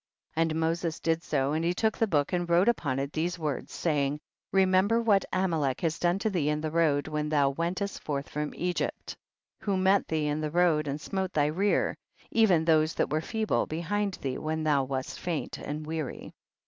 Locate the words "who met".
9.75-10.07